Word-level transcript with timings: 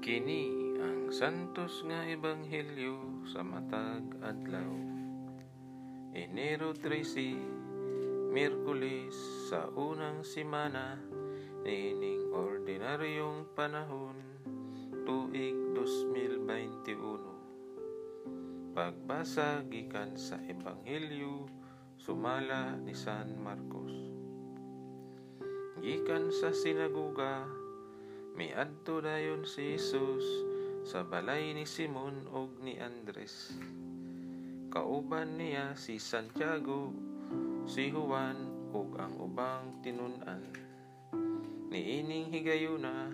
Kini 0.00 0.72
ang 0.80 1.12
santos 1.12 1.84
nga 1.84 2.08
ebanghelyo 2.08 3.20
sa 3.28 3.44
matag 3.44 4.00
adlaw. 4.24 4.72
Enero 6.16 6.72
13, 6.72 8.32
Miyerkules 8.32 9.12
sa 9.52 9.68
unang 9.68 10.24
simana 10.24 10.96
niining 11.68 12.32
ordinaryong 12.32 13.52
panahon 13.52 14.16
tuig 15.04 15.76
2021. 15.76 18.72
Pagbasa 18.72 19.60
gikan 19.68 20.16
sa 20.16 20.40
ebanghelyo 20.48 21.44
sumala 22.00 22.72
ni 22.80 22.96
San 22.96 23.36
Marcos. 23.36 23.92
Gikan 25.84 26.32
sa 26.32 26.56
sinaguga 26.56 27.60
Miadto 28.38 29.02
dayon 29.02 29.42
si 29.42 29.74
Jesus 29.74 30.22
sa 30.86 31.02
balay 31.02 31.54
ni 31.54 31.66
Simon 31.66 32.26
ug 32.30 32.62
ni 32.62 32.78
Andres. 32.78 33.54
Kauban 34.70 35.34
niya 35.34 35.74
si 35.74 35.98
Santiago, 35.98 36.94
si 37.66 37.90
Juan 37.90 38.70
ug 38.70 38.94
ang 38.98 39.18
ubang 39.18 39.82
tinun-an. 39.82 40.46
Niining 41.70 42.30
higayuna 42.30 43.10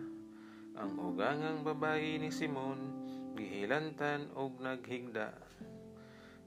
ang 0.77 0.93
ugangang 1.01 1.65
babayi 1.65 2.21
ni 2.21 2.29
Simon 2.29 2.97
gihilantan 3.37 4.33
og 4.33 4.57
naghigda. 4.61 5.37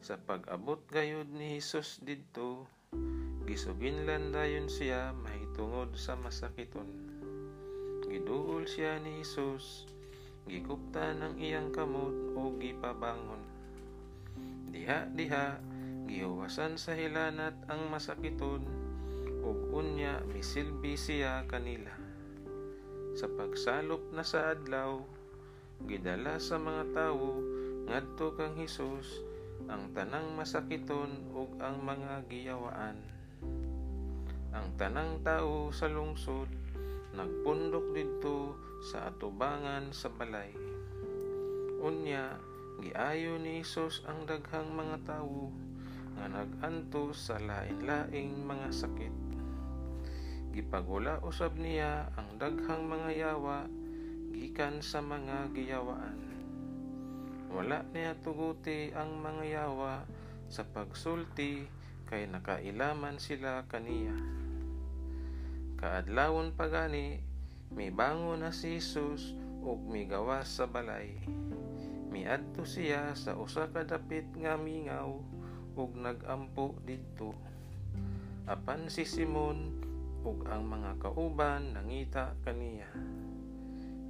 Sa 0.01 0.17
pag-abot 0.17 0.81
gayud 0.89 1.29
ni 1.29 1.61
Jesus 1.61 2.01
didto, 2.01 2.65
gisuginlan 3.45 4.33
dayon 4.33 4.65
siya 4.65 5.13
mahitungod 5.13 5.93
sa 5.93 6.17
masakiton. 6.17 7.18
Giduol 8.09 8.65
siya 8.65 8.97
ni 8.97 9.21
Jesus, 9.21 9.85
gikuptan 10.49 11.21
ang 11.21 11.37
iyang 11.37 11.69
kamot 11.69 12.33
o 12.33 12.57
gipabangon. 12.57 13.37
Diha-diha, 14.73 15.61
gihuwasan 16.09 16.81
sa 16.81 16.97
hilanat 16.97 17.53
ang 17.69 17.85
masakiton, 17.93 18.65
ug 19.45 19.57
unya 19.77 20.25
misilbi 20.33 20.97
siya 20.97 21.45
kanila. 21.45 21.93
Sa 23.13 23.29
pagsalop 23.29 24.09
na 24.09 24.25
sa 24.25 24.57
adlaw, 24.57 25.05
gidala 25.85 26.41
sa 26.41 26.57
mga 26.57 26.89
tawo 26.97 27.37
ngadto 27.85 28.33
kang 28.33 28.57
Hesus 28.57 29.21
ang 29.69 29.93
tanang 29.93 30.33
masakiton 30.33 31.29
ug 31.29 31.61
ang 31.61 31.77
mga 31.85 32.25
giyawaan. 32.25 32.97
Ang 34.49 34.67
tanang 34.81 35.21
tawo 35.21 35.69
sa 35.69 35.85
lungsod 35.85 36.49
nagpundok 37.13 37.95
didto 37.95 38.53
sa 38.79 39.09
atubangan 39.09 39.89
sa 39.89 40.07
balay. 40.13 40.53
Unya, 41.79 42.37
giayo 42.79 43.39
ni 43.39 43.63
Isos 43.63 44.03
ang 44.07 44.27
daghang 44.27 44.71
mga 44.71 44.97
tawo 45.07 45.51
nga 46.19 46.27
naganto 46.27 47.15
sa 47.15 47.39
lain-laing 47.39 48.43
mga 48.43 48.69
sakit. 48.71 49.15
Gipagula 50.51 51.23
usab 51.23 51.55
niya 51.55 52.11
ang 52.19 52.35
daghang 52.35 52.83
mga 52.83 53.11
yawa 53.15 53.69
gikan 54.35 54.83
sa 54.83 54.99
mga 54.99 55.53
giyawaan. 55.55 56.19
Wala 57.49 57.81
niya 57.95 58.13
tuguti 58.21 58.93
ang 58.93 59.17
mga 59.23 59.45
yawa 59.45 60.05
sa 60.49 60.61
pagsulti 60.65 61.65
kay 62.09 62.25
nakailaman 62.25 63.17
sila 63.21 63.65
kaniya. 63.69 64.13
Kaadlawon 65.79 66.59
pagani, 66.59 67.23
may 67.71 67.87
bango 67.87 68.35
na 68.35 68.51
si 68.51 68.83
Jesus 68.83 69.31
ug 69.63 69.79
migawas 69.87 70.51
sa 70.51 70.67
balay. 70.67 71.23
Miadto 72.11 72.67
siya 72.67 73.15
sa 73.15 73.39
usa 73.39 73.71
ka 73.71 73.87
dapit 73.87 74.27
nga 74.35 74.59
mingaw 74.59 75.23
ug 75.79 75.91
nagampo 75.95 76.75
didto. 76.83 77.31
Apan 78.43 78.91
si 78.91 79.07
Simon 79.07 79.79
ug 80.27 80.43
ang 80.51 80.67
mga 80.67 80.99
kauban 80.99 81.71
nangita 81.71 82.35
kaniya. 82.43 82.91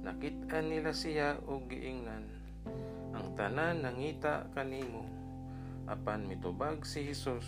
Nakit-an 0.02 0.74
nila 0.74 0.90
siya 0.90 1.38
ug 1.38 1.70
giingnan. 1.70 2.26
Ang 3.14 3.38
tanan 3.38 3.86
nangita 3.86 4.50
kanimo. 4.58 5.06
Apan 5.86 6.26
mitubag 6.26 6.82
si 6.82 7.06
Jesus. 7.06 7.46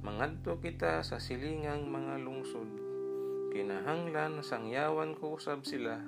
Mangadto 0.00 0.56
kita 0.64 1.04
sa 1.04 1.20
silingang 1.20 1.92
mga 1.92 2.24
lungsod 2.24 2.87
kinahanglan 3.58 4.38
sangyawan 4.38 5.18
ko 5.18 5.34
usab 5.34 5.66
sila. 5.66 5.98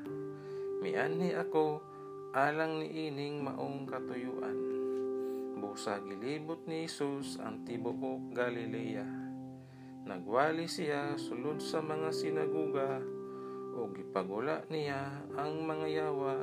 Mianhi 0.78 1.34
ako 1.34 1.83
alang 2.31 2.78
ni 2.78 3.11
ining 3.11 3.43
maong 3.43 3.91
katuyuan. 3.91 4.55
Busa 5.59 5.99
gilibot 5.99 6.62
ni 6.71 6.87
Jesus 6.87 7.43
ang 7.43 7.66
tibuok 7.66 8.31
Galilea. 8.39 9.03
Nagwali 10.06 10.71
siya 10.71 11.19
sulod 11.19 11.59
sa 11.59 11.83
mga 11.83 12.15
sinaguga 12.15 13.03
o 13.75 13.91
gipagula 13.99 14.62
niya 14.71 15.10
ang 15.34 15.66
mga 15.66 15.91
yawa 15.91 16.39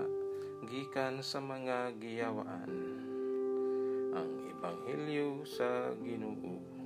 gikan 0.67 1.23
sa 1.23 1.39
mga 1.39 1.95
giyawaan. 2.03 2.71
Ang 4.11 4.31
ebanghelyo 4.51 5.47
sa 5.47 5.87
Ginoo 6.03 6.76